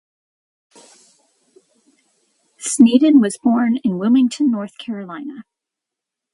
[2.57, 5.45] Sneeden was born in Wilmington, North Carolina.